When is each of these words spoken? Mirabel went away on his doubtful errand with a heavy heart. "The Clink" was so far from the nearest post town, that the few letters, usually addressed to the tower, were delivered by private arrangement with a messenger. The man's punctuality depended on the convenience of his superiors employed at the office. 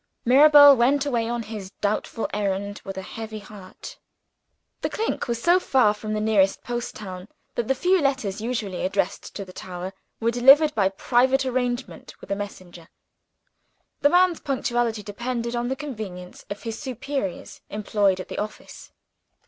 Mirabel 0.25 0.75
went 0.75 1.05
away 1.05 1.29
on 1.29 1.43
his 1.43 1.69
doubtful 1.79 2.27
errand 2.33 2.81
with 2.83 2.97
a 2.97 3.03
heavy 3.03 3.37
heart. 3.37 3.99
"The 4.81 4.89
Clink" 4.89 5.27
was 5.27 5.39
so 5.39 5.59
far 5.59 5.93
from 5.93 6.13
the 6.15 6.19
nearest 6.19 6.63
post 6.63 6.95
town, 6.95 7.27
that 7.53 7.67
the 7.67 7.75
few 7.75 8.01
letters, 8.01 8.41
usually 8.41 8.83
addressed 8.83 9.35
to 9.35 9.45
the 9.45 9.53
tower, 9.53 9.93
were 10.19 10.31
delivered 10.31 10.73
by 10.73 10.89
private 10.89 11.45
arrangement 11.45 12.19
with 12.19 12.31
a 12.31 12.35
messenger. 12.35 12.89
The 14.01 14.09
man's 14.09 14.39
punctuality 14.39 15.03
depended 15.03 15.55
on 15.55 15.67
the 15.67 15.75
convenience 15.75 16.45
of 16.49 16.63
his 16.63 16.79
superiors 16.79 17.61
employed 17.69 18.19
at 18.19 18.27
the 18.27 18.39
office. 18.39 18.91